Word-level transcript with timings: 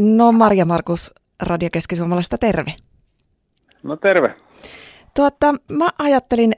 No 0.00 0.32
Marja 0.32 0.64
Markus 0.64 1.14
Radio 1.42 1.68
Keski-Suomalaista, 1.72 2.38
terve. 2.38 2.74
No 3.82 3.96
terve. 3.96 4.34
Tuota, 5.16 5.54
mä 5.72 5.88
ajattelin 5.98 6.52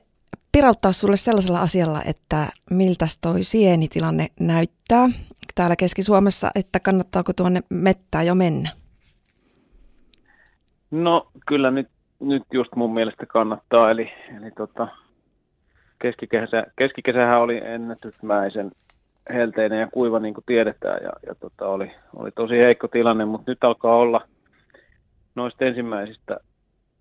pirauttaa 0.53 0.93
sulle 0.93 1.17
sellaisella 1.17 1.61
asialla, 1.61 2.03
että 2.07 2.47
miltä 2.71 3.07
toi 3.21 3.43
sienitilanne 3.43 4.27
näyttää 4.41 5.09
täällä 5.55 5.77
Keski-Suomessa, 5.77 6.51
että 6.55 6.81
kannattaako 6.81 7.33
tuonne 7.33 7.61
mettää 7.71 8.23
jo 8.23 8.35
mennä? 8.35 8.69
No 10.91 11.31
kyllä 11.47 11.71
nyt, 11.71 11.89
nyt 12.21 12.43
just 12.53 12.77
mun 12.77 12.95
mielestä 12.95 13.27
kannattaa, 13.27 13.91
eli, 13.91 14.13
eli 14.37 14.51
tota, 14.51 14.89
keskikesä, 16.03 16.67
keskikesähän 16.79 17.41
oli 17.41 17.61
ennätysmäisen 17.65 18.71
helteinen 19.33 19.81
ja 19.81 19.89
kuiva 19.93 20.19
niin 20.19 20.35
kuin 20.35 20.45
tiedetään 20.47 21.03
ja, 21.03 21.13
ja 21.27 21.35
tota, 21.35 21.67
oli, 21.67 21.93
oli 22.17 22.31
tosi 22.31 22.55
heikko 22.59 22.89
tilanne, 22.89 23.25
mutta 23.25 23.51
nyt 23.51 23.65
alkaa 23.65 23.97
olla 23.97 24.21
noista 25.35 25.65
ensimmäisistä 25.65 26.37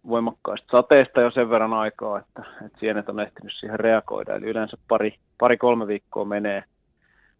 voimakkaista 0.08 0.68
sateista 0.72 1.22
jo 1.22 1.32
sen 1.32 1.50
verran 1.50 1.74
aikaa, 1.74 2.20
että, 2.20 2.44
että 2.66 2.80
sienet 2.80 3.10
on 3.10 3.20
ehtinyt 3.20 3.54
siihen 3.60 3.80
reagoida. 3.80 4.36
Eli 4.36 4.46
yleensä 4.46 4.78
pari, 4.88 5.16
pari 5.38 5.58
kolme 5.58 5.88
viikkoa 5.88 6.26
menee 6.26 6.64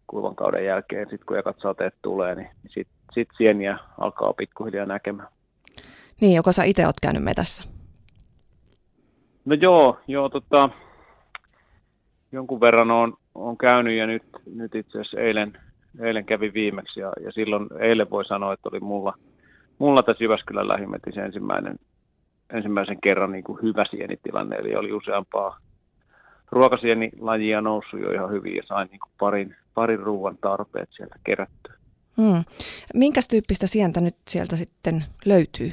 kuivan 0.06 0.36
kauden 0.36 0.64
jälkeen, 0.64 1.06
sitten 1.10 1.26
kun 1.26 1.38
ekat 1.38 1.56
sateet 1.62 1.94
tulee, 2.02 2.34
niin 2.34 2.50
sitten 2.66 2.96
sit 3.12 3.28
sieniä 3.36 3.78
alkaa 3.98 4.32
pikkuhiljaa 4.32 4.86
näkemään. 4.86 5.28
Niin, 6.20 6.36
joko 6.36 6.52
sä 6.52 6.64
itse 6.64 6.86
oot 6.86 7.00
käynyt 7.02 7.24
metässä? 7.24 7.64
No 9.44 9.54
joo, 9.54 9.98
joo 10.06 10.28
tota, 10.28 10.68
jonkun 12.32 12.60
verran 12.60 12.90
on, 12.90 13.12
on 13.34 13.58
käynyt 13.58 13.96
ja 13.96 14.06
nyt, 14.06 14.22
nyt 14.54 14.74
itse 14.74 15.00
asiassa 15.00 15.20
eilen, 15.20 15.52
eilen 16.00 16.24
kävi 16.24 16.54
viimeksi 16.54 17.00
ja, 17.00 17.12
ja 17.24 17.32
silloin 17.32 17.68
eilen 17.80 18.10
voi 18.10 18.24
sanoa, 18.24 18.52
että 18.52 18.68
oli 18.72 18.80
mulla, 18.80 19.14
mulla 19.78 20.02
tässä 20.02 20.24
Jyväskylän 20.24 20.68
lähimetissä 20.68 21.24
ensimmäinen, 21.24 21.76
ensimmäisen 22.52 23.00
kerran 23.00 23.32
niin 23.32 23.44
kuin 23.44 23.62
hyvä 23.62 23.84
sienitilanne, 23.90 24.56
eli 24.56 24.76
oli 24.76 24.92
useampaa 24.92 25.58
ruokasienilajia 26.50 27.60
noussut 27.60 28.00
jo 28.00 28.10
ihan 28.10 28.30
hyvin 28.30 28.56
ja 28.56 28.62
sain 28.66 28.88
niin 28.90 29.00
kuin 29.00 29.12
parin, 29.18 29.56
parin 29.74 30.00
ruoan 30.00 30.38
tarpeet 30.40 30.88
sieltä 30.92 31.16
kerättyä. 31.24 31.74
Hmm. 32.16 32.44
Minkäs 32.94 33.28
tyyppistä 33.28 33.66
sientä 33.66 34.00
nyt 34.00 34.16
sieltä 34.28 34.56
sitten 34.56 35.04
löytyy? 35.26 35.70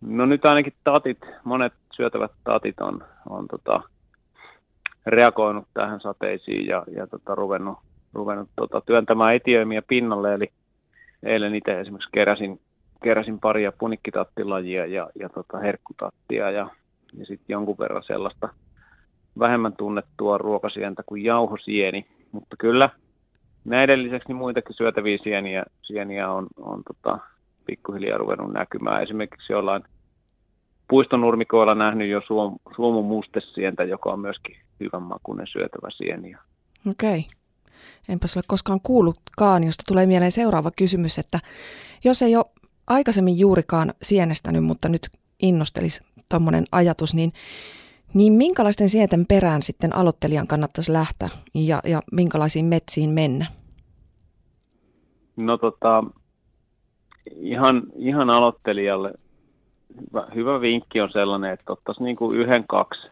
No 0.00 0.26
nyt 0.26 0.44
ainakin 0.44 0.72
tatit, 0.84 1.18
monet 1.44 1.72
syötävät 1.92 2.32
tatit 2.44 2.80
on, 2.80 3.04
on 3.28 3.48
tota, 3.48 3.82
reagoinut 5.06 5.68
tähän 5.74 6.00
sateisiin 6.00 6.66
ja, 6.66 6.84
ja 6.96 7.06
tota, 7.06 7.34
ruvennut, 7.34 7.78
ruvennut 8.14 8.48
tota, 8.56 8.80
työntämään 8.80 9.34
etiöimiä 9.34 9.82
pinnalle. 9.82 10.34
Eli 10.34 10.50
eilen 11.22 11.54
itse 11.54 11.80
esimerkiksi 11.80 12.10
keräsin, 12.12 12.60
keräsin 13.02 13.40
paria 13.40 13.72
punikkitattilajia 13.72 14.86
ja, 14.86 15.10
ja 15.20 15.28
tota, 15.28 15.58
herkkutattia 15.58 16.50
ja, 16.50 16.70
ja 17.18 17.26
sitten 17.26 17.54
jonkun 17.54 17.78
verran 17.78 18.02
sellaista 18.02 18.48
vähemmän 19.38 19.76
tunnettua 19.76 20.38
ruokasientä 20.38 21.02
kuin 21.06 21.24
jauhosieni. 21.24 22.06
Mutta 22.32 22.56
kyllä 22.58 22.90
näiden 23.64 24.02
lisäksi 24.02 24.28
niin 24.28 24.36
muitakin 24.36 24.74
syötäviä 24.74 25.18
sieniä, 25.22 25.64
sieniä 25.82 26.30
on, 26.30 26.46
on 26.56 26.82
tota, 26.86 27.18
pikkuhiljaa 27.66 28.18
ruvennut 28.18 28.52
näkymään. 28.52 29.02
Esimerkiksi 29.02 29.52
jollain 29.52 29.82
puistonurmikoilla 30.88 31.74
nähnyt 31.74 32.08
jo 32.08 32.20
suom, 32.26 32.56
suomun 32.76 33.04
mustesientä, 33.04 33.84
joka 33.84 34.12
on 34.12 34.20
myöskin 34.20 34.56
hyvän 34.80 35.02
makuinen 35.02 35.46
syötävä 35.46 35.88
sieni. 35.96 36.34
Okei. 36.90 37.18
Okay. 37.18 37.36
Enpäs 38.08 38.36
ole 38.36 38.44
koskaan 38.46 38.80
kuullutkaan, 38.82 39.64
josta 39.64 39.84
tulee 39.88 40.06
mieleen 40.06 40.32
seuraava 40.32 40.70
kysymys, 40.70 41.18
että 41.18 41.38
jos 42.04 42.22
ei 42.22 42.36
ole 42.36 42.44
aikaisemmin 42.86 43.38
juurikaan 43.38 43.92
sienestänyt, 44.02 44.64
mutta 44.64 44.88
nyt 44.88 45.08
innostelisi 45.42 46.04
tuommoinen 46.30 46.64
ajatus, 46.72 47.14
niin, 47.14 47.32
niin 48.14 48.32
minkälaisten 48.32 48.88
sienten 48.88 49.26
perään 49.26 49.62
sitten 49.62 49.96
aloittelijan 49.96 50.46
kannattaisi 50.46 50.92
lähteä 50.92 51.28
ja, 51.54 51.80
ja 51.84 52.00
minkälaisiin 52.12 52.64
metsiin 52.64 53.10
mennä? 53.10 53.46
No 55.36 55.58
tota, 55.58 56.04
ihan, 57.36 57.82
ihan 57.96 58.30
aloittelijalle 58.30 59.12
hyvä, 60.00 60.26
hyvä 60.34 60.60
vinkki 60.60 61.00
on 61.00 61.10
sellainen, 61.12 61.52
että 61.52 61.72
ottaisi 61.72 62.02
niin 62.02 62.16
kuin 62.16 62.38
yhden, 62.38 62.64
kaksi, 62.68 63.08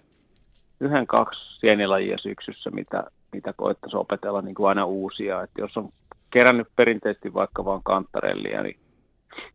yhden, 0.84 1.06
kaksi 1.06 1.58
sienilajia 1.58 2.18
syksyssä, 2.18 2.70
mitä, 2.70 3.04
mitä 3.32 3.52
koettaisiin 3.56 4.00
opetella 4.00 4.42
niin 4.42 4.54
kuin 4.54 4.68
aina 4.68 4.84
uusia. 4.84 5.42
Että 5.42 5.60
jos 5.60 5.76
on 5.76 5.88
kerännyt 6.30 6.68
perinteisesti 6.76 7.34
vaikka 7.34 7.64
vain 7.64 7.80
kantarellia, 7.84 8.62
niin, 8.62 8.76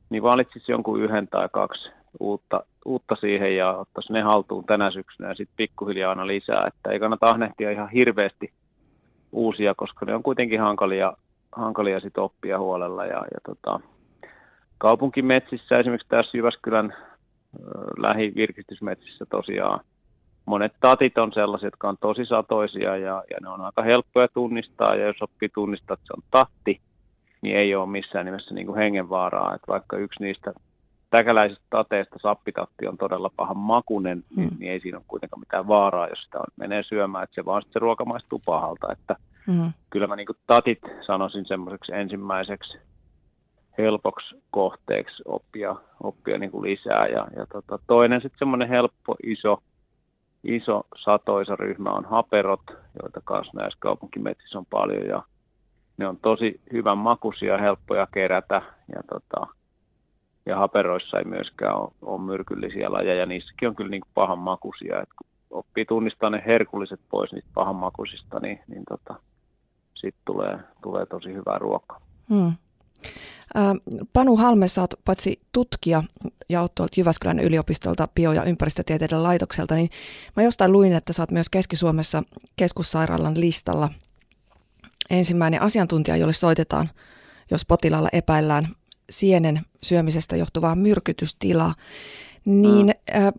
niin 0.09 0.23
valitsisi 0.23 0.71
jonkun 0.71 1.01
yhden 1.01 1.27
tai 1.27 1.49
kaksi 1.51 1.89
uutta, 2.19 2.63
uutta 2.85 3.15
siihen 3.15 3.55
ja 3.55 3.73
ottaisi 3.73 4.13
ne 4.13 4.21
haltuun 4.21 4.65
tänä 4.65 4.91
syksynä 4.91 5.29
ja 5.29 5.35
sitten 5.35 5.57
pikkuhiljaa 5.57 6.09
aina 6.09 6.27
lisää. 6.27 6.67
Että 6.67 6.91
ei 6.91 6.99
kannata 6.99 7.29
ahnehtia 7.29 7.71
ihan 7.71 7.89
hirveästi 7.89 8.51
uusia, 9.31 9.73
koska 9.77 10.05
ne 10.05 10.15
on 10.15 10.23
kuitenkin 10.23 10.59
hankalia, 10.59 11.13
hankalia 11.51 11.99
sit 11.99 12.17
oppia 12.17 12.59
huolella. 12.59 13.05
Ja, 13.05 13.17
ja 13.17 13.39
tota, 13.45 13.79
kaupunkimetsissä, 14.77 15.79
esimerkiksi 15.79 16.09
tässä 16.09 16.37
Jyväskylän 16.37 16.93
lähivirkistysmetsissä 17.97 19.25
tosiaan 19.25 19.79
monet 20.49 20.73
tatit 20.79 21.17
on 21.17 21.33
sellaisia, 21.33 21.67
jotka 21.67 21.89
on 21.89 21.97
tosi 22.01 22.25
satoisia 22.25 22.97
ja, 22.97 23.23
ja 23.29 23.37
ne 23.41 23.49
on 23.49 23.61
aika 23.61 23.83
helppoja 23.83 24.27
tunnistaa 24.27 24.95
ja 24.95 25.07
jos 25.07 25.21
oppii 25.21 25.49
tunnistaa, 25.53 25.93
että 25.93 26.07
se 26.07 26.13
on 26.17 26.23
tatti, 26.31 26.81
niin 27.41 27.57
ei 27.57 27.75
ole 27.75 27.89
missään 27.89 28.25
nimessä 28.25 28.55
niin 28.55 28.67
kuin 28.67 28.77
hengenvaaraa. 28.77 29.55
Että 29.55 29.67
vaikka 29.67 29.97
yksi 29.97 30.23
niistä 30.23 30.53
täkäläisistä 31.09 31.65
tateista 31.69 32.19
sappitatti 32.21 32.87
on 32.87 32.97
todella 32.97 33.31
pahan 33.35 33.57
makunen, 33.57 34.17
mm. 34.17 34.23
niin, 34.41 34.49
niin 34.59 34.71
ei 34.71 34.79
siinä 34.79 34.97
ole 34.97 35.05
kuitenkaan 35.07 35.39
mitään 35.39 35.67
vaaraa, 35.67 36.07
jos 36.07 36.23
sitä 36.23 36.37
on, 36.37 36.45
menee 36.55 36.83
syömään, 36.83 37.23
että 37.23 37.35
se 37.35 37.45
vaan 37.45 37.63
se 37.69 37.79
ruoka 37.79 38.05
maistuu 38.05 38.41
pahalta. 38.45 38.91
Että 38.91 39.15
mm. 39.47 39.71
Kyllä 39.89 40.07
mä 40.07 40.15
niin 40.15 40.27
kuin 40.27 40.37
tatit 40.47 40.81
sanoisin 41.05 41.45
semmoiseksi 41.45 41.91
ensimmäiseksi 41.93 42.77
helpoksi 43.77 44.35
kohteeksi 44.51 45.23
oppia, 45.25 45.75
oppia 46.03 46.37
niin 46.37 46.51
kuin 46.51 46.63
lisää. 46.63 47.07
Ja, 47.07 47.27
ja 47.35 47.45
tota, 47.45 47.79
toinen 47.87 48.21
sitten 48.21 48.39
semmoinen 48.39 48.69
helppo, 48.69 49.15
iso, 49.23 49.61
iso 50.43 50.83
satoisa 51.03 51.55
ryhmä 51.55 51.89
on 51.89 52.05
haperot, 52.05 52.61
joita 53.01 53.21
kanssa 53.23 53.57
näissä 53.57 53.77
kaupunkimetsissä 53.79 54.57
on 54.57 54.65
paljon 54.65 55.05
ja 55.05 55.23
ne 55.97 56.07
on 56.07 56.17
tosi 56.17 56.61
hyvän 56.73 56.97
makuisia, 56.97 57.57
helppoja 57.57 58.07
kerätä 58.13 58.61
ja, 58.95 59.03
tota, 59.09 59.47
ja 60.45 60.57
haperoissa 60.57 61.17
ei 61.17 61.25
myöskään 61.25 61.75
ole, 61.75 61.91
ole 62.01 62.21
myrkyllisiä 62.21 62.91
lajeja, 62.91 63.25
niissäkin 63.25 63.69
on 63.69 63.75
kyllä 63.75 63.89
niin 63.89 64.01
kuin 64.01 64.11
pahan 64.13 64.39
makuisia, 64.39 65.01
että 65.01 65.15
kun 65.17 65.29
oppii 65.49 65.85
tunnistaa 65.85 66.29
ne 66.29 66.43
herkulliset 66.45 66.99
pois 67.09 67.31
niistä 67.31 67.49
pahan 67.53 67.75
makuisista, 67.75 68.39
niin, 68.39 68.59
niin 68.67 68.83
tota, 68.89 69.15
sitten 69.95 70.21
tulee, 70.25 70.59
tulee 70.81 71.05
tosi 71.05 71.33
hyvää 71.33 71.57
ruokaa. 71.57 72.01
Hmm. 72.29 72.53
Panu 74.13 74.37
Halme, 74.37 74.67
sä 74.67 74.81
oot 74.81 74.93
paitsi 75.05 75.41
tutkija 75.51 76.03
ja 76.49 76.61
oot 76.61 76.75
tuolta 76.75 76.93
Jyväskylän 76.97 77.39
yliopistolta 77.39 78.07
bio- 78.15 78.33
ja 78.33 78.43
ympäristötieteiden 78.43 79.23
laitokselta, 79.23 79.75
niin 79.75 79.89
mä 80.35 80.43
jostain 80.43 80.71
luin, 80.71 80.93
että 80.93 81.13
sä 81.13 81.21
oot 81.21 81.31
myös 81.31 81.49
Keski-Suomessa 81.49 82.23
keskussairaalan 82.55 83.39
listalla 83.39 83.89
ensimmäinen 85.09 85.61
asiantuntija, 85.61 86.17
jolle 86.17 86.33
soitetaan, 86.33 86.89
jos 87.51 87.65
potilaalla 87.65 88.09
epäillään 88.13 88.67
sienen 89.09 89.61
syömisestä 89.83 90.35
johtuvaa 90.35 90.75
myrkytystilaa. 90.75 91.75
Niin 92.45 92.87
mm. 92.87 92.93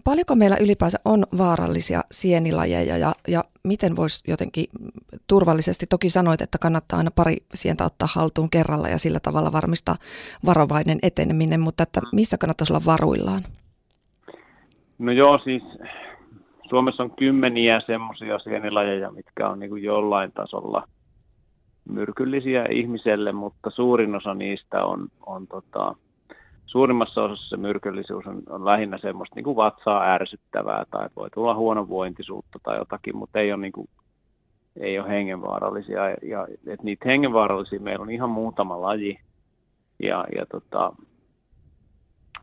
Paljonko 0.04 0.34
meillä 0.34 0.56
ylipäänsä 0.60 0.98
on 1.04 1.24
vaarallisia 1.38 2.00
sienilajeja 2.10 2.96
ja, 2.96 3.12
ja 3.28 3.44
miten 3.64 3.96
voisi 3.96 4.30
jotenkin 4.30 4.64
turvallisesti, 5.26 5.86
toki 5.86 6.08
sanoit, 6.08 6.40
että 6.40 6.58
kannattaa 6.58 6.96
aina 6.96 7.10
pari 7.16 7.36
sientä 7.54 7.84
ottaa 7.84 8.08
haltuun 8.14 8.50
kerralla 8.50 8.88
ja 8.88 8.98
sillä 8.98 9.20
tavalla 9.22 9.52
varmistaa 9.52 9.94
varovainen 10.46 10.98
eteneminen, 11.02 11.60
mutta 11.60 11.82
että 11.82 12.00
missä 12.12 12.38
kannattaisi 12.38 12.72
olla 12.72 12.84
varuillaan? 12.86 13.42
No 14.98 15.12
joo, 15.12 15.38
siis 15.44 15.62
Suomessa 16.68 17.02
on 17.02 17.10
kymmeniä 17.10 17.80
semmoisia 17.86 18.38
sienilajeja, 18.38 19.10
mitkä 19.10 19.48
on 19.48 19.58
niin 19.58 19.70
kuin 19.70 19.82
jollain 19.82 20.32
tasolla 20.32 20.84
myrkyllisiä 21.88 22.66
ihmiselle, 22.70 23.32
mutta 23.32 23.70
suurin 23.70 24.14
osa 24.14 24.34
niistä 24.34 24.84
on, 24.84 25.08
on 25.26 25.46
tota, 25.46 25.94
suurimmassa 26.70 27.22
osassa 27.22 27.48
se 27.48 27.56
myrkyllisyys 27.56 28.26
on, 28.26 28.42
on 28.48 28.64
lähinnä 28.64 28.98
semmoista 28.98 29.36
niin 29.36 29.44
kuin 29.44 29.56
vatsaa 29.56 30.12
ärsyttävää 30.12 30.84
tai 30.90 31.08
voi 31.16 31.30
tulla 31.30 31.54
huonovointisuutta 31.54 32.58
tai 32.62 32.78
jotakin, 32.78 33.16
mutta 33.16 33.38
ei 33.38 33.52
ole, 33.52 33.60
niin 33.60 33.72
kuin, 33.72 33.88
ei 34.76 34.98
ole 34.98 35.08
hengenvaarallisia. 35.08 36.08
Ja, 36.08 36.16
ja 36.22 36.46
että 36.66 36.84
niitä 36.84 37.08
hengenvaarallisia 37.08 37.80
meillä 37.80 38.02
on 38.02 38.10
ihan 38.10 38.30
muutama 38.30 38.80
laji. 38.80 39.18
Ja, 40.02 40.24
ja 40.36 40.46
tota, 40.46 40.92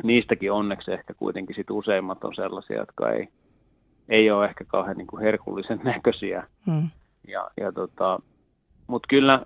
niistäkin 0.04 0.52
onneksi 0.52 0.92
ehkä 0.92 1.14
kuitenkin 1.14 1.56
sit 1.56 1.70
useimmat 1.70 2.24
on 2.24 2.36
sellaisia, 2.36 2.78
jotka 2.78 3.12
ei, 3.12 3.28
ei 4.10 4.32
ole 4.32 4.46
ehkä 4.46 4.64
kauhean 4.66 4.98
niin 4.98 5.08
kuin 5.08 5.24
herkullisen 5.24 5.82
näköisiä. 5.84 6.48
Hmm. 6.66 6.90
Ja, 7.28 7.48
ja 7.58 7.72
tota, 7.72 8.20
Mutta 8.88 9.08
kyllä 9.10 9.42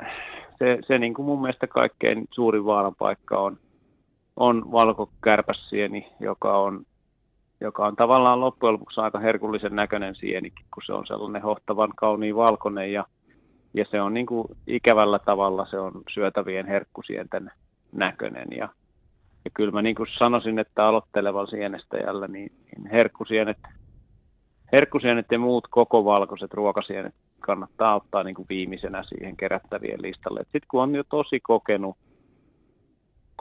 se, 0.59 0.79
se 0.87 0.97
niin 0.97 1.13
kuin 1.13 1.25
mun 1.25 1.41
mielestä 1.41 1.67
kaikkein 1.67 2.27
suurin 2.31 2.65
vaaran 2.65 2.95
paikka 2.95 3.39
on– 3.39 3.57
on 4.35 4.71
valkokärpäsieni, 4.71 6.07
joka 6.19 6.57
on, 6.57 6.85
joka 7.61 7.85
on 7.85 7.95
tavallaan 7.95 8.39
loppujen 8.39 8.73
lopuksi 8.73 9.01
aika 9.01 9.19
herkullisen 9.19 9.75
näköinen 9.75 10.15
sienikin, 10.15 10.65
kun 10.73 10.83
se 10.85 10.93
on 10.93 11.07
sellainen 11.07 11.41
hohtavan 11.41 11.93
kauniin 11.95 12.35
valkoinen 12.35 12.93
ja, 12.93 13.05
ja 13.73 13.85
se 13.91 14.01
on 14.01 14.13
niin 14.13 14.25
kuin 14.25 14.47
ikävällä 14.67 15.19
tavalla 15.19 15.65
se 15.65 15.79
on 15.79 15.91
syötävien 16.13 16.67
herkkusienten 16.67 17.51
näköinen 17.91 18.47
ja, 18.51 18.69
ja 19.45 19.51
kyllä 19.53 19.71
mä 19.71 19.81
niin 19.81 19.95
kuin 19.95 20.09
sanoisin, 20.17 20.59
että 20.59 20.87
aloittelevalla 20.87 21.49
sienestäjällä 21.49 22.27
niin, 22.27 22.51
niin 22.77 22.91
herkkusienet, 22.91 23.57
herkkusienet 24.71 25.25
ja 25.31 25.39
muut 25.39 25.67
koko 25.67 26.05
valkoiset 26.05 26.53
ruokasienet 26.53 27.15
kannattaa 27.39 27.95
ottaa 27.95 28.23
niin 28.23 28.35
kuin 28.35 28.45
viimeisenä 28.49 29.03
siihen 29.03 29.37
kerättävien 29.37 30.01
listalle. 30.01 30.43
Sitten 30.43 30.61
kun 30.67 30.83
on 30.83 30.95
jo 30.95 31.03
tosi 31.09 31.39
kokenut, 31.39 31.97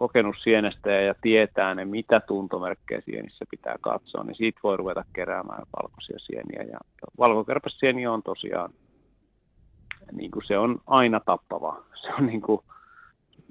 kokenut 0.00 0.36
sienestä 0.42 0.90
ja 0.90 1.14
tietää 1.20 1.74
ne, 1.74 1.84
mitä 1.84 2.20
tuntomerkkejä 2.20 3.00
sienissä 3.00 3.44
pitää 3.50 3.76
katsoa, 3.80 4.24
niin 4.24 4.34
siitä 4.34 4.60
voi 4.62 4.76
ruveta 4.76 5.04
keräämään 5.12 5.62
valkoisia 5.76 6.18
sieniä. 6.18 6.62
Ja 6.72 6.78
valkokärpäsieni 7.18 8.06
on 8.06 8.22
tosiaan, 8.22 8.70
niin 10.12 10.30
kuin 10.30 10.46
se 10.46 10.58
on 10.58 10.78
aina 10.86 11.20
tappava. 11.20 11.82
Se 12.02 12.14
on 12.18 12.26
niin 12.26 12.42
kuin, 12.42 12.60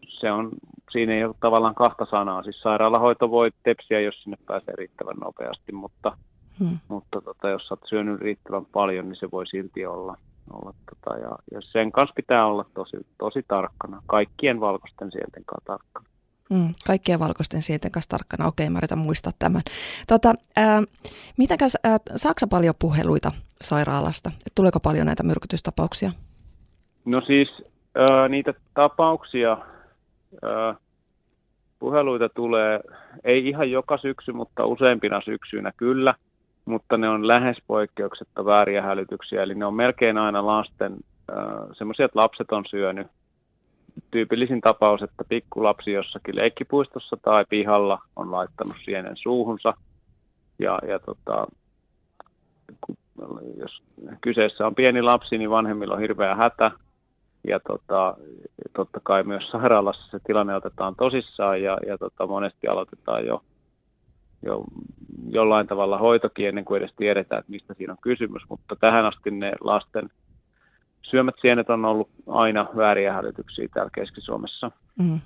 se 0.08 0.32
on, 0.32 0.52
siinä 0.92 1.14
ei 1.14 1.26
ole 1.26 1.36
tavallaan 1.40 1.76
kahta 1.76 2.06
sanaa. 2.06 2.44
Siis 2.44 2.62
sairaalahoito 2.62 3.32
voi 3.32 3.52
tepsiä, 3.64 4.00
jos 4.00 4.24
sinne 4.24 4.38
pääsee 4.46 4.74
riittävän 4.78 5.18
nopeasti, 5.24 5.72
mutta, 5.72 6.18
hmm. 6.60 6.78
mutta 6.88 7.22
tota, 7.22 7.50
jos 7.50 7.72
olet 7.72 7.84
syönyt 7.90 8.22
riittävän 8.22 8.66
paljon, 8.66 9.10
niin 9.10 9.20
se 9.20 9.32
voi 9.32 9.48
silti 9.48 9.86
olla. 9.86 10.18
olla 10.54 10.74
tota, 10.90 11.18
ja, 11.18 11.32
ja 11.52 11.62
sen 11.62 11.92
kanssa 11.92 12.14
pitää 12.16 12.46
olla 12.46 12.66
tosi, 12.74 12.98
tosi 13.18 13.46
tarkkana. 13.48 14.02
Kaikkien 14.08 14.60
valkoisten 14.60 15.12
sielten 15.12 15.46
kanssa 15.46 15.66
tarkkana. 15.66 16.19
Mm, 16.50 16.74
kaikkien 16.86 17.20
valkoisten 17.20 17.62
sienten 17.62 17.92
kanssa 17.92 18.10
tarkkana. 18.10 18.48
Okei, 18.48 18.70
mä 18.70 18.78
yritän 18.78 18.98
muistaa 18.98 19.34
tämän. 19.40 19.62
Tota, 20.08 20.34
ää, 20.56 20.84
mitäkäs, 21.38 21.78
ää, 21.84 21.98
paljon 22.50 22.76
puheluita 22.80 23.32
sairaalasta? 23.62 24.30
Et 24.30 24.56
tuleeko 24.56 24.80
paljon 24.80 25.06
näitä 25.06 25.24
myrkytystapauksia? 25.24 26.12
No 27.06 27.22
siis 27.28 27.50
ää, 27.96 28.28
niitä 28.28 28.54
tapauksia 28.74 29.58
puheluita 31.80 32.30
tulee, 32.30 32.80
ei 33.24 33.48
ihan 33.48 33.72
joka 33.72 33.98
syksy, 33.98 34.32
mutta 34.32 34.66
useimpina 34.66 35.22
syksyinä 35.26 35.72
kyllä, 35.78 36.14
mutta 36.66 36.98
ne 36.98 37.10
on 37.10 37.28
lähes 37.28 37.58
poikkeuksetta 37.68 38.46
vääriä 38.46 38.82
hälytyksiä, 38.82 39.44
eli 39.44 39.56
ne 39.56 39.66
on 39.66 39.74
melkein 39.74 40.18
aina 40.18 40.46
lasten, 40.46 40.98
semmoisia, 41.78 42.06
että 42.06 42.20
lapset 42.20 42.52
on 42.52 42.66
syönyt. 42.70 43.08
Tyypillisin 44.12 44.62
tapaus, 44.62 45.02
että 45.02 45.24
pikkulapsi 45.30 45.92
jossakin 45.92 46.36
leikkipuistossa 46.36 47.18
tai 47.22 47.46
pihalla 47.50 48.00
on 48.16 48.32
laittanut 48.32 48.76
sienen 48.86 49.18
suuhunsa, 49.18 49.74
ja, 50.60 50.80
ja 50.88 51.00
tota, 51.00 51.48
jos 53.58 53.82
kyseessä 54.22 54.68
on 54.68 54.76
pieni 54.76 55.02
lapsi, 55.02 55.38
niin 55.38 55.50
vanhemmilla 55.50 55.94
on 55.94 56.00
hirveä 56.00 56.36
hätä, 56.36 56.72
ja 57.48 57.60
tota, 57.60 58.18
totta 58.76 59.00
kai 59.04 59.24
myös 59.24 59.50
sairaalassa 59.52 60.12
se 60.12 60.20
tilanne 60.26 60.56
otetaan 60.56 60.96
tosissaan 60.96 61.62
ja, 61.62 61.78
ja 61.88 61.98
tota, 61.98 62.28
monesti 62.28 62.68
aloitetaan 62.68 63.26
jo, 63.26 63.44
jo 64.46 64.64
jollain 65.30 65.68
tavalla 65.68 65.98
hoitokin 65.98 66.48
ennen 66.48 66.66
kuin 66.66 66.78
edes 66.78 66.94
tiedetään, 66.98 67.40
että 67.40 67.52
mistä 67.52 67.74
siinä 67.74 67.94
on 67.94 68.00
kysymys, 68.02 68.44
mutta 68.50 68.76
tähän 68.76 69.06
asti 69.06 69.32
ne 69.32 69.52
lasten 69.62 70.10
syömät 71.10 71.36
sienet 71.42 71.70
on 71.70 71.86
ollut 71.86 72.10
aina 72.28 72.68
vääriä 72.76 73.14
hälytyksiä 73.14 73.68
täällä 73.74 73.92
Keski-Suomessa. 73.96 74.72
Mm, 75.00 75.20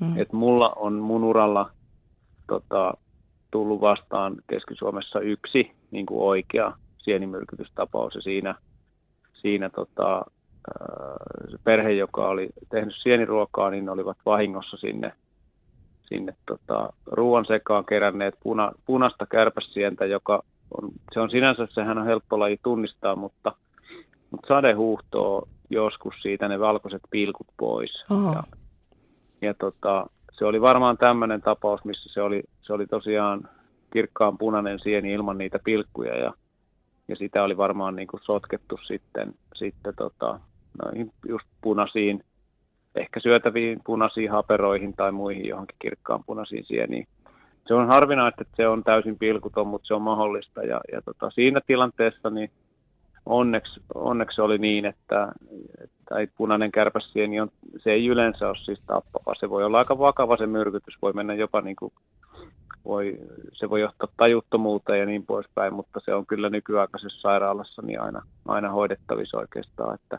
mm. 0.00 0.20
Et 0.20 0.32
mulla 0.32 0.72
on 0.76 0.92
mun 0.92 1.24
uralla 1.24 1.70
tota, 2.48 2.94
tullut 3.50 3.80
vastaan 3.80 4.36
Keski-Suomessa 4.50 5.20
yksi 5.20 5.72
niin 5.90 6.06
kuin 6.06 6.22
oikea 6.22 6.72
sienimyrkytystapaus 6.98 8.14
ja 8.14 8.20
siinä, 8.20 8.54
siinä 9.32 9.70
tota, 9.70 10.24
se 11.50 11.56
perhe, 11.64 11.92
joka 11.92 12.28
oli 12.28 12.48
tehnyt 12.70 12.94
sieniruokaa, 13.02 13.70
niin 13.70 13.88
olivat 13.88 14.18
vahingossa 14.26 14.76
sinne, 14.76 15.12
sinne 16.08 16.34
tota, 16.46 16.92
ruoan 17.06 17.46
sekaan 17.46 17.84
keränneet 17.84 18.34
puna, 18.42 18.72
punasta 18.86 19.26
kärpäsientä, 19.26 20.06
joka 20.06 20.42
on, 20.82 20.90
se 21.12 21.20
on 21.20 21.30
sinänsä, 21.30 21.66
sehän 21.70 21.98
on 21.98 22.06
helppo 22.06 22.38
laji 22.38 22.58
tunnistaa, 22.62 23.16
mutta, 23.16 23.52
mutta 24.30 24.48
sade 24.48 24.72
huuhtoo 24.72 25.48
joskus 25.70 26.14
siitä 26.22 26.48
ne 26.48 26.60
valkoiset 26.60 27.02
pilkut 27.10 27.46
pois. 27.56 28.04
Ja, 28.34 28.42
ja 29.42 29.54
tota, 29.54 30.06
se 30.32 30.44
oli 30.44 30.60
varmaan 30.60 30.98
tämmöinen 30.98 31.42
tapaus, 31.42 31.84
missä 31.84 32.12
se 32.12 32.22
oli, 32.22 32.42
se 32.62 32.72
oli 32.72 32.86
tosiaan 32.86 33.48
kirkkaan 33.92 34.38
punainen 34.38 34.78
sieni 34.78 35.12
ilman 35.12 35.38
niitä 35.38 35.58
pilkkuja 35.64 36.16
ja, 36.16 36.32
ja 37.08 37.16
sitä 37.16 37.42
oli 37.42 37.56
varmaan 37.56 37.96
niin 37.96 38.08
kuin 38.08 38.20
sotkettu 38.24 38.78
sitten, 38.86 39.34
sitten 39.54 39.94
tota, 39.96 40.40
noihin 40.84 41.12
just 41.28 41.46
punaisiin, 41.60 42.24
ehkä 42.94 43.20
syötäviin 43.20 43.80
punaisiin 43.86 44.30
haperoihin 44.30 44.94
tai 44.96 45.12
muihin 45.12 45.48
johonkin 45.48 45.76
kirkkaan 45.78 46.24
punaisiin 46.26 46.64
sieniin. 46.64 47.06
Se 47.66 47.74
on 47.74 47.86
harvinaista, 47.86 48.42
että 48.42 48.56
se 48.56 48.68
on 48.68 48.84
täysin 48.84 49.18
pilkuton, 49.18 49.66
mutta 49.66 49.86
se 49.86 49.94
on 49.94 50.02
mahdollista. 50.02 50.62
Ja, 50.62 50.80
ja 50.92 51.02
tota, 51.02 51.30
siinä 51.30 51.60
tilanteessa 51.66 52.30
niin 52.30 52.50
onneksi, 53.26 53.80
onneksi 53.94 54.40
oli 54.40 54.58
niin, 54.58 54.86
että, 54.86 55.32
että 55.84 56.34
punainen 56.36 56.72
kärpäsieni 56.72 57.40
on, 57.40 57.50
se 57.78 57.92
ei 57.92 58.06
yleensä 58.06 58.48
ole 58.48 58.56
siis 58.64 58.80
tappava. 58.86 59.34
Se 59.40 59.50
voi 59.50 59.64
olla 59.64 59.78
aika 59.78 59.98
vakava 59.98 60.36
se 60.36 60.46
myrkytys, 60.46 60.94
voi 61.02 61.12
mennä 61.12 61.34
jopa 61.34 61.60
niin 61.60 61.76
kuin, 61.76 61.92
voi, 62.84 63.18
se 63.52 63.70
voi 63.70 63.80
johtaa 63.80 64.08
tajuttomuuteen 64.16 65.00
ja 65.00 65.06
niin 65.06 65.26
poispäin, 65.26 65.74
mutta 65.74 66.00
se 66.04 66.14
on 66.14 66.26
kyllä 66.26 66.50
nykyaikaisessa 66.50 67.20
sairaalassa 67.20 67.82
niin 67.82 68.00
aina, 68.00 68.22
aina 68.48 68.70
hoidettavissa 68.70 69.38
oikeastaan, 69.38 69.94
että 69.94 70.18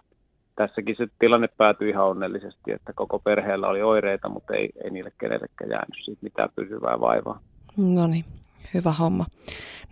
tässäkin 0.56 0.95
se 0.98 1.07
tilanne 1.19 1.48
päätyi 1.57 1.89
ihan 1.89 2.07
onnellisesti, 2.07 2.71
että 2.71 2.94
koko 2.94 3.19
perheellä 3.19 3.68
oli 3.68 3.81
oireita, 3.81 4.30
mutta 4.30 4.53
ei, 4.53 4.69
ei 4.83 4.89
niille 4.89 5.12
kenellekään 5.18 5.69
jäänyt 5.69 6.06
siitä 6.06 6.19
mitään 6.21 6.50
pysyvää 6.56 7.00
vaivaa. 7.00 7.39
No 7.77 8.07
niin, 8.07 8.25
hyvä 8.74 8.92
homma. 8.92 9.25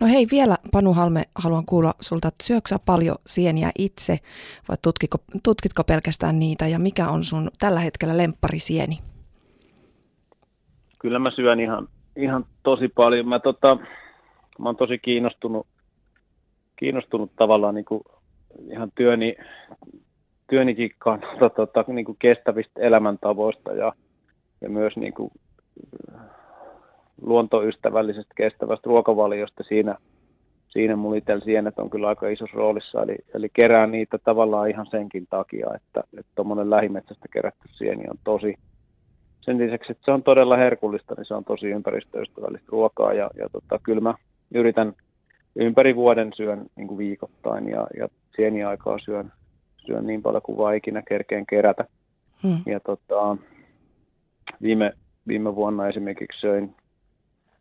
No 0.00 0.06
hei, 0.06 0.26
vielä 0.30 0.56
Panu 0.72 0.92
Halme, 0.92 1.22
haluan 1.34 1.66
kuulla 1.66 1.92
sulta, 2.00 2.28
että 2.28 2.44
syöksä 2.44 2.76
paljon 2.86 3.16
sieniä 3.26 3.70
itse 3.78 4.18
vai 4.68 4.76
tutkitko, 4.82 5.18
tutkitko 5.44 5.84
pelkästään 5.84 6.38
niitä 6.38 6.66
ja 6.66 6.78
mikä 6.78 7.08
on 7.08 7.24
sun 7.24 7.48
tällä 7.58 7.80
hetkellä 7.80 8.16
lempparisieni? 8.16 8.98
Kyllä 10.98 11.18
mä 11.18 11.30
syön 11.30 11.60
ihan, 11.60 11.88
ihan 12.16 12.44
tosi 12.62 12.88
paljon. 12.88 13.28
Mä, 13.28 13.38
tota, 13.38 13.76
mä 14.58 14.68
oon 14.68 14.76
tosi 14.76 14.98
kiinnostunut, 14.98 15.66
kiinnostunut 16.76 17.30
tavallaan 17.36 17.74
niin 17.74 17.84
kuin 17.84 18.02
ihan 18.72 18.92
työni, 18.94 19.36
työnikin 20.50 20.90
kannalta 20.98 21.50
tota, 21.50 21.84
niin 21.88 22.04
kuin 22.04 22.16
kestävistä 22.18 22.80
elämäntavoista 22.80 23.72
ja, 23.72 23.92
ja 24.60 24.70
myös 24.70 24.96
niin 24.96 25.14
kuin, 25.14 25.30
luontoystävällisestä 27.22 28.34
kestävästä 28.36 28.88
ruokavaliosta 28.90 29.64
siinä, 29.68 29.96
siinä 30.68 30.96
mulla 30.96 31.16
itsellä 31.16 31.44
sienet 31.44 31.78
on 31.78 31.90
kyllä 31.90 32.08
aika 32.08 32.28
isossa 32.28 32.56
roolissa, 32.56 33.02
eli, 33.02 33.16
eli 33.34 33.48
kerään 33.52 33.90
niitä 33.90 34.18
tavallaan 34.18 34.70
ihan 34.70 34.86
senkin 34.90 35.26
takia, 35.30 35.66
että 35.74 36.02
tuommoinen 36.34 36.66
että 36.66 36.76
lähimetsästä 36.76 37.28
kerätty 37.32 37.68
sieni 37.72 38.04
on 38.10 38.18
tosi, 38.24 38.54
sen 39.40 39.58
lisäksi, 39.58 39.92
että 39.92 40.04
se 40.04 40.10
on 40.10 40.22
todella 40.22 40.56
herkullista, 40.56 41.14
niin 41.14 41.26
se 41.26 41.34
on 41.34 41.44
tosi 41.44 41.66
ympäristöystävällistä 41.66 42.68
ruokaa, 42.68 43.12
ja, 43.12 43.30
ja 43.38 43.48
tota, 43.52 43.80
kyllä 43.82 44.00
mä 44.00 44.14
yritän 44.54 44.92
ympäri 45.56 45.96
vuoden 45.96 46.32
syön 46.36 46.66
niin 46.76 46.88
kuin 46.88 46.98
viikoittain, 46.98 47.68
ja, 47.68 47.86
ja 47.98 48.08
sieniaikaa 48.36 48.98
syön, 48.98 49.32
syön 49.76 50.06
niin 50.06 50.22
paljon 50.22 50.42
kuin 50.42 50.58
vaan 50.58 50.76
ikinä 50.76 51.02
kerkeen 51.08 51.46
kerätä. 51.46 51.84
Hmm. 52.42 52.58
Ja 52.66 52.80
tota, 52.80 53.36
viime, 54.62 54.92
viime 55.28 55.54
vuonna 55.54 55.88
esimerkiksi 55.88 56.40
söin 56.40 56.74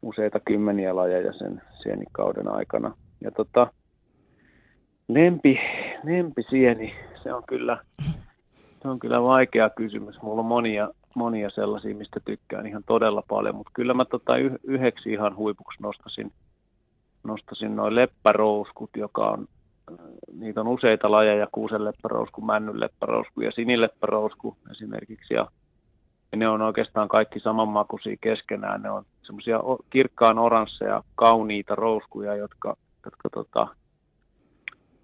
useita 0.02 0.40
kymmeniä 0.46 0.96
lajeja 0.96 1.34
sen 1.34 1.62
sienikauden 1.84 2.48
aikana. 2.48 2.96
Ja 3.22 3.32
tota, 3.32 3.68
lempi, 5.08 5.60
sieni, 6.50 6.94
se 7.24 7.34
on 7.34 7.44
kyllä, 7.48 7.78
se 8.82 8.88
on 8.88 9.00
kyllä 9.00 9.24
vaikea 9.24 9.70
kysymys. 9.70 10.22
Mulla 10.22 10.40
on 10.40 10.46
monia, 10.46 10.90
monia 11.16 11.50
sellaisia, 11.50 11.96
mistä 11.96 12.20
tykkään 12.26 12.68
ihan 12.68 12.84
todella 12.88 13.24
paljon, 13.30 13.56
mutta 13.56 13.72
kyllä 13.74 13.94
mä 13.94 14.06
tota 14.06 14.34
yhdeksi 14.64 15.14
ihan 15.14 15.36
huipuksi 15.36 15.84
nostasin, 15.84 16.32
nostasin 17.24 17.76
noin 17.76 17.96
leppärouskut, 17.96 18.90
joka 18.96 19.30
on 19.30 19.48
niitä 20.34 20.62
on 20.62 20.68
useita 20.68 21.12
lajeja, 21.12 21.48
kuusenleppärousku, 21.52 22.42
männynleppärousku 22.42 23.42
ja 23.42 23.52
sinileppärousku 23.52 24.58
esimerkiksi. 24.72 25.34
Ja, 25.34 25.48
ja 26.32 26.38
ne 26.38 26.50
on 26.50 26.62
oikeastaan 26.62 27.08
kaikki 27.08 27.40
samanmakuisia 27.40 28.16
keskenään. 28.22 28.82
Ne 28.82 28.90
on 28.90 29.06
semmoisia 29.30 29.60
kirkkaan 29.90 30.40
oransseja, 30.40 31.04
kauniita 31.16 31.76
rouskuja, 31.76 32.36
jotka, 32.36 32.78
jotka 33.06 33.30
tota, 33.30 33.68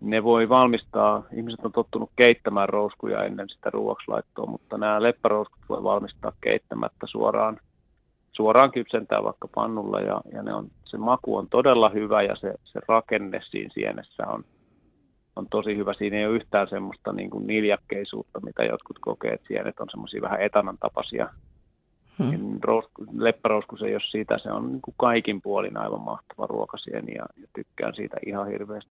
ne 0.02 0.24
voi 0.24 0.50
valmistaa, 0.50 1.24
ihmiset 1.34 1.66
on 1.66 1.72
tottunut 1.72 2.10
keittämään 2.16 2.70
rouskuja 2.70 3.24
ennen 3.24 3.50
sitä 3.50 3.70
ruoaksi 3.70 4.12
laittoa, 4.12 4.46
mutta 4.46 4.78
nämä 4.78 5.04
leppärouskut 5.04 5.60
voi 5.70 5.84
valmistaa 5.84 6.32
keittämättä 6.42 7.08
suoraan, 7.08 7.60
suoraan 8.32 8.72
kypsentää 8.72 9.24
vaikka 9.24 9.48
pannulla. 9.56 10.00
Ja, 10.00 10.22
ja 10.34 10.44
ne 10.44 10.54
on, 10.54 10.68
se 10.86 10.98
maku 10.98 11.38
on 11.38 11.50
todella 11.50 11.90
hyvä 11.90 12.22
ja 12.22 12.36
se, 12.36 12.54
se 12.64 12.80
rakenne 12.88 13.42
siinä 13.44 13.70
sienessä 13.74 14.28
on, 14.28 14.44
on 15.36 15.48
tosi 15.50 15.78
hyvä. 15.78 15.94
Siinä 15.94 16.18
ei 16.18 16.26
ole 16.26 16.36
yhtään 16.36 16.68
semmoista 16.70 17.14
niin 17.14 17.30
kuin 17.30 17.48
niljakkeisuutta, 17.48 18.40
mitä 18.40 18.64
jotkut 18.64 19.00
kokee, 19.02 19.32
että 19.32 19.48
sienet 19.48 19.80
on 19.80 19.88
semmoisia 19.92 20.22
vähän 20.22 20.42
etanan 20.42 20.78
tapaisia 20.78 21.30
Hmm. 22.20 22.30
Niin 22.30 22.60
Leppärouskusen, 23.18 23.92
jos 23.92 24.12
siitä, 24.12 24.38
se 24.38 24.52
on 24.52 24.72
niin 24.72 24.82
kuin 24.82 24.96
kaikin 24.98 25.42
puolin 25.42 25.78
aivan 25.78 26.02
mahtava 26.02 26.48
ruokasieni 26.48 27.06
niin 27.06 27.16
ja, 27.16 27.26
ja 27.42 27.48
tykkään 27.56 27.96
siitä 27.96 28.18
ihan 28.26 28.48
hirveästi. 28.48 28.84